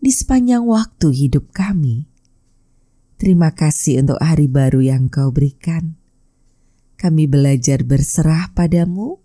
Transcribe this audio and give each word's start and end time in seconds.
di 0.00 0.10
sepanjang 0.12 0.64
waktu 0.64 1.08
hidup 1.12 1.52
kami. 1.52 2.08
Terima 3.16 3.52
kasih 3.56 4.04
untuk 4.04 4.20
hari 4.20 4.44
baru 4.44 4.84
yang 4.84 5.08
kau 5.08 5.32
berikan. 5.32 5.96
Kami 6.96 7.24
belajar 7.28 7.84
berserah 7.84 8.52
padamu 8.52 9.20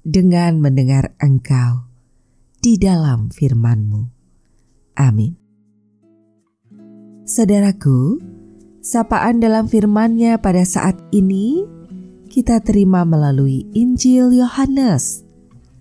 dengan 0.00 0.60
mendengar 0.60 1.12
engkau 1.20 1.88
di 2.60 2.76
dalam 2.80 3.28
firman-Mu. 3.28 4.02
Amin. 5.00 5.36
Saudaraku, 7.24 8.20
sapaan 8.80 9.40
dalam 9.40 9.68
firman-Nya 9.68 10.40
pada 10.40 10.64
saat 10.64 10.96
ini 11.12 11.64
kita 12.30 12.60
terima 12.64 13.04
melalui 13.04 13.68
Injil 13.76 14.32
Yohanes 14.32 15.24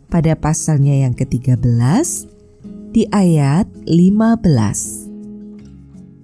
pada 0.09 0.35
pasalnya 0.35 1.07
yang 1.07 1.13
ke-13 1.15 2.38
di 2.89 3.05
ayat 3.13 3.69
15. 3.85 5.09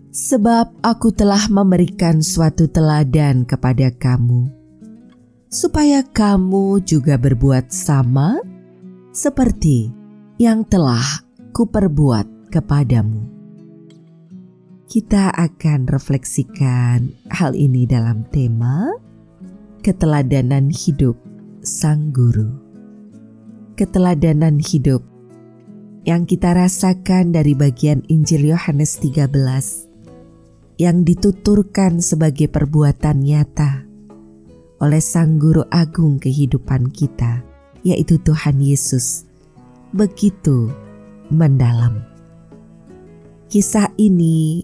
Sebab 0.09 0.65
aku 0.81 1.13
telah 1.13 1.45
memberikan 1.51 2.25
suatu 2.25 2.65
teladan 2.65 3.45
kepada 3.45 3.93
kamu, 3.93 4.49
supaya 5.51 6.01
kamu 6.01 6.81
juga 6.81 7.21
berbuat 7.21 7.69
sama 7.69 8.41
seperti 9.13 9.93
yang 10.41 10.65
telah 10.65 11.05
kuperbuat 11.53 12.49
kepadamu. 12.49 13.29
Kita 14.89 15.33
akan 15.37 15.85
refleksikan 15.85 17.13
hal 17.29 17.53
ini 17.53 17.85
dalam 17.85 18.25
tema 18.33 18.89
keteladanan 19.85 20.73
hidup 20.73 21.13
sang 21.61 22.09
guru. 22.09 22.49
Keteladanan 23.75 24.57
hidup 24.57 25.14
yang 26.05 26.29
kita 26.29 26.53
rasakan 26.53 27.33
dari 27.33 27.57
bagian 27.57 28.05
Injil 28.05 28.53
Yohanes 28.53 29.01
13 29.01 29.25
yang 30.77 31.01
dituturkan 31.01 31.97
sebagai 31.97 32.45
perbuatan 32.45 33.25
nyata 33.25 33.89
oleh 34.77 35.01
Sang 35.01 35.41
Guru 35.41 35.65
Agung 35.73 36.21
kehidupan 36.21 36.93
kita, 36.93 37.41
yaitu 37.81 38.21
Tuhan 38.21 38.61
Yesus, 38.61 39.25
begitu 39.97 40.69
mendalam. 41.33 42.05
Kisah 43.49 43.89
ini 43.97 44.61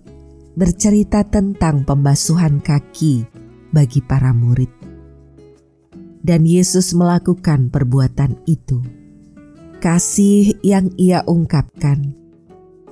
bercerita 0.53 1.25
tentang 1.25 1.89
pembasuhan 1.89 2.61
kaki 2.61 3.25
bagi 3.73 4.05
para 4.05 4.29
murid, 4.29 4.69
dan 6.21 6.45
Yesus 6.45 6.93
melakukan 6.93 7.73
perbuatan 7.73 8.37
itu 8.45 9.00
kasih 9.81 10.61
yang 10.61 10.93
ia 11.01 11.25
ungkapkan 11.25 12.21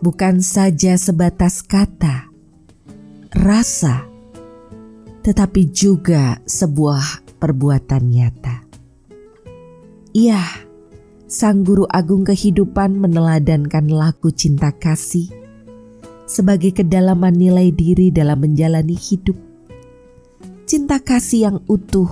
bukan 0.01 0.41
saja 0.41 0.97
sebatas 0.97 1.61
kata, 1.61 2.31
rasa, 3.35 4.07
tetapi 5.21 5.69
juga 5.69 6.41
sebuah 6.47 7.37
perbuatan 7.37 8.03
nyata. 8.09 8.65
Iya, 10.15 10.41
Sang 11.29 11.61
Guru 11.61 11.85
Agung 11.85 12.25
Kehidupan 12.25 12.97
meneladankan 12.97 13.85
laku 13.93 14.33
cinta 14.33 14.73
kasih 14.73 15.29
sebagai 16.25 16.73
kedalaman 16.73 17.37
nilai 17.37 17.69
diri 17.69 18.09
dalam 18.09 18.41
menjalani 18.41 18.97
hidup. 18.97 19.37
Cinta 20.65 20.97
kasih 20.97 21.53
yang 21.53 21.57
utuh 21.69 22.09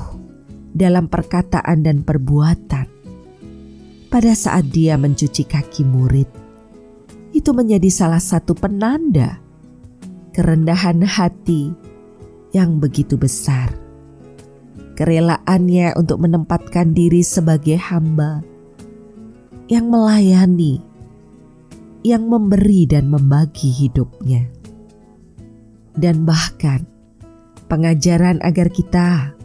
dalam 0.70 1.10
perkataan 1.10 1.82
dan 1.82 2.06
perbuatan 2.06 2.97
pada 4.18 4.34
saat 4.34 4.74
dia 4.74 4.98
mencuci 4.98 5.46
kaki 5.46 5.86
murid. 5.86 6.26
Itu 7.38 7.54
menjadi 7.54 7.86
salah 7.94 8.18
satu 8.18 8.58
penanda 8.58 9.38
kerendahan 10.34 11.06
hati 11.06 11.70
yang 12.50 12.82
begitu 12.82 13.14
besar. 13.14 13.70
Kerelaannya 14.98 15.94
untuk 16.02 16.18
menempatkan 16.18 16.98
diri 16.98 17.22
sebagai 17.22 17.78
hamba 17.78 18.42
yang 19.70 19.86
melayani, 19.86 20.82
yang 22.02 22.26
memberi 22.26 22.90
dan 22.90 23.14
membagi 23.14 23.70
hidupnya. 23.70 24.50
Dan 25.94 26.26
bahkan 26.26 26.90
pengajaran 27.70 28.42
agar 28.42 28.74
kita 28.74 29.38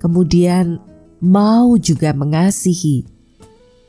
kemudian 0.00 0.80
mau 1.20 1.76
juga 1.76 2.16
mengasihi 2.16 3.15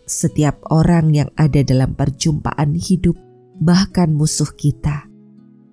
setiap 0.07 0.63
orang 0.71 1.11
yang 1.11 1.29
ada 1.35 1.61
dalam 1.67 1.91
perjumpaan 1.93 2.73
hidup, 2.79 3.19
bahkan 3.59 4.15
musuh 4.15 4.47
kita, 4.55 5.05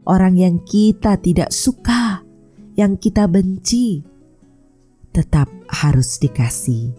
orang 0.05 0.35
yang 0.35 0.57
kita 0.67 1.17
tidak 1.23 1.55
suka, 1.55 2.27
yang 2.75 2.99
kita 2.99 3.31
benci, 3.31 4.03
tetap 5.15 5.47
harus 5.71 6.19
dikasih, 6.19 6.91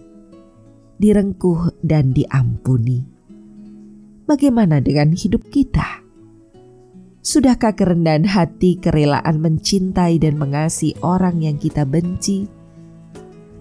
direngkuh, 0.96 1.76
dan 1.84 2.16
diampuni. 2.16 3.04
Bagaimana 4.26 4.80
dengan 4.80 5.12
hidup 5.12 5.52
kita? 5.52 6.02
Sudahkah 7.20 7.76
kerendahan 7.76 8.24
hati, 8.24 8.80
kerelaan 8.80 9.44
mencintai 9.44 10.18
dan 10.24 10.40
mengasihi 10.40 10.96
orang 11.04 11.44
yang 11.44 11.58
kita 11.60 11.84
benci 11.84 12.48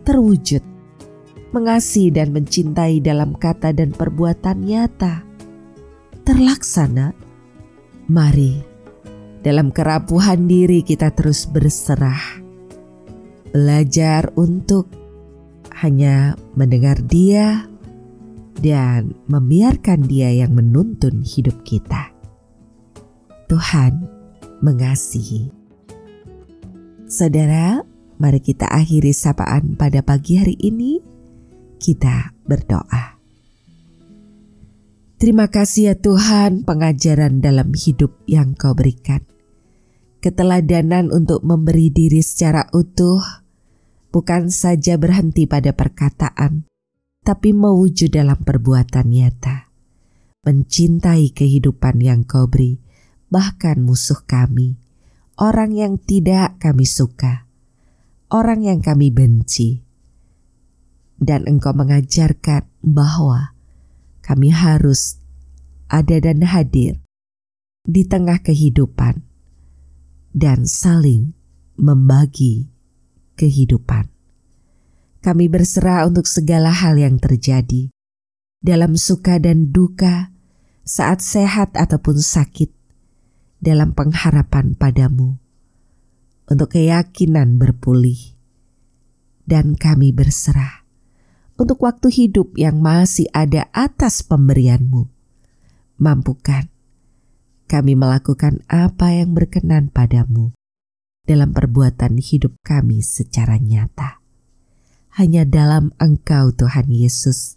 terwujud 0.05 0.74
mengasihi 1.55 2.11
dan 2.11 2.35
mencintai 2.35 2.99
dalam 2.99 3.39
kata 3.39 3.71
dan 3.71 3.95
perbuatan 3.95 4.67
nyata 4.67 5.23
terlaksana, 6.25 7.13
mari 8.09 8.59
dalam 9.45 9.69
kerapuhan 9.71 10.49
diri 10.49 10.81
kita 10.81 11.13
terus 11.13 11.45
berserah, 11.45 12.41
belajar 13.53 14.33
untuk 14.41 14.89
hanya 15.85 16.33
mendengar 16.57 16.97
Dia 17.05 17.69
dan 18.57 19.13
membiarkan 19.29 20.09
Dia 20.09 20.33
yang 20.33 20.57
menuntun 20.57 21.21
hidup 21.21 21.61
kita. 21.69 22.09
Tuhan 23.53 24.09
mengasihi. 24.65 25.53
Saudara, 27.05 27.85
mari 28.17 28.41
kita 28.41 28.65
akhiri 28.73 29.13
sapaan 29.13 29.77
pada 29.77 30.01
pagi 30.01 30.41
hari 30.41 30.57
ini 30.57 31.04
kita 31.85 32.33
berdoa. 32.49 33.21
Terima 35.21 35.53
kasih 35.53 35.93
ya 35.93 35.95
Tuhan 36.01 36.65
pengajaran 36.65 37.45
dalam 37.45 37.77
hidup 37.77 38.17
yang 38.25 38.57
kau 38.57 38.73
berikan. 38.73 39.21
Keteladanan 40.25 41.13
untuk 41.13 41.45
memberi 41.45 41.93
diri 41.93 42.25
secara 42.25 42.73
utuh 42.73 43.21
bukan 44.09 44.49
saja 44.49 44.97
berhenti 44.97 45.45
pada 45.45 45.77
perkataan, 45.77 46.65
tapi 47.21 47.53
mewujud 47.53 48.09
dalam 48.09 48.41
perbuatan 48.41 49.13
nyata. 49.13 49.69
Mencintai 50.45 51.37
kehidupan 51.37 52.01
yang 52.01 52.25
kau 52.25 52.49
beri, 52.49 52.81
bahkan 53.29 53.85
musuh 53.85 54.25
kami, 54.25 54.81
orang 55.37 55.77
yang 55.77 56.01
tidak 56.01 56.57
kami 56.61 56.89
suka, 56.89 57.45
orang 58.33 58.65
yang 58.65 58.81
kami 58.81 59.09
benci 59.13 59.84
dan 61.19 61.47
engkau 61.47 61.73
mengajarkan 61.73 62.67
bahwa 62.83 63.55
kami 64.25 64.51
harus 64.51 65.21
ada 65.93 66.17
dan 66.19 66.43
hadir 66.43 66.99
di 67.85 68.03
tengah 68.09 68.41
kehidupan 68.41 69.21
dan 70.33 70.65
saling 70.65 71.37
membagi 71.77 72.73
kehidupan. 73.37 74.11
Kami 75.21 75.49
berserah 75.49 76.05
untuk 76.05 76.29
segala 76.29 76.69
hal 76.69 77.01
yang 77.01 77.17
terjadi 77.17 77.89
dalam 78.61 78.97
suka 78.97 79.41
dan 79.41 79.73
duka, 79.73 80.33
saat 80.85 81.21
sehat 81.25 81.77
ataupun 81.77 82.21
sakit, 82.21 82.73
dalam 83.61 83.97
pengharapan 83.97 84.77
padamu, 84.77 85.41
untuk 86.49 86.77
keyakinan 86.77 87.57
berpulih, 87.57 88.37
dan 89.49 89.77
kami 89.77 90.13
berserah 90.13 90.84
untuk 91.55 91.83
waktu 91.87 92.11
hidup 92.11 92.55
yang 92.59 92.83
masih 92.83 93.31
ada 93.31 93.71
atas 93.71 94.27
pemberianmu. 94.27 95.07
Mampukan 95.99 96.67
kami 97.71 97.95
melakukan 97.97 98.61
apa 98.69 99.15
yang 99.15 99.33
berkenan 99.33 99.89
padamu 99.89 100.53
dalam 101.25 101.57
perbuatan 101.57 102.21
hidup 102.21 102.55
kami 102.61 103.01
secara 103.01 103.57
nyata. 103.57 104.21
Hanya 105.15 105.47
dalam 105.47 105.95
Engkau, 106.03 106.51
Tuhan 106.51 106.91
Yesus, 106.91 107.57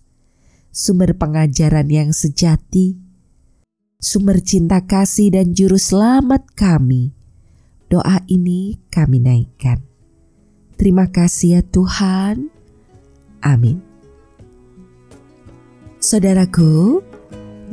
sumber 0.69 1.17
pengajaran 1.17 1.89
yang 1.89 2.13
sejati, 2.13 3.01
sumber 3.97 4.39
cinta 4.45 4.85
kasih 4.85 5.33
dan 5.33 5.57
juru 5.57 5.81
selamat 5.81 6.53
kami. 6.53 7.17
Doa 7.89 8.21
ini 8.29 8.77
kami 8.93 9.17
naikkan. 9.23 9.81
Terima 10.77 11.09
kasih 11.09 11.57
ya 11.57 11.61
Tuhan. 11.65 12.53
Amin. 13.41 13.87
Saudaraku, 15.97 17.01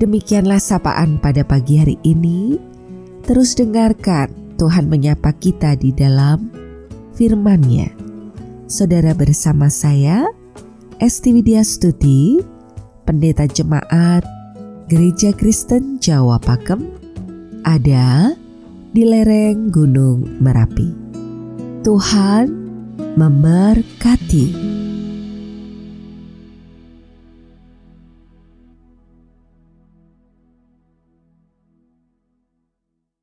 demikianlah 0.01 0.57
sapaan 0.57 1.21
pada 1.21 1.45
pagi 1.45 1.77
hari 1.77 2.01
ini. 2.09 2.57
Terus 3.25 3.53
dengarkan 3.53 4.33
Tuhan 4.57 4.89
menyapa 4.89 5.37
kita 5.37 5.77
di 5.77 5.93
dalam 5.93 6.49
firman-Nya. 7.17 7.93
Saudara 8.65 9.13
bersama 9.13 9.69
saya, 9.69 10.25
Esti 11.05 11.37
Widya 11.37 11.61
Stuti, 11.61 12.41
Pendeta 13.05 13.45
Jemaat 13.45 14.25
Gereja 14.89 15.37
Kristen 15.37 16.01
Jawa 16.01 16.41
Pakem, 16.41 16.81
ada 17.65 18.33
di 18.97 19.05
lereng 19.05 19.69
Gunung 19.69 20.41
Merapi. 20.41 20.89
Tuhan 21.85 22.49
memberkati. 23.21 24.84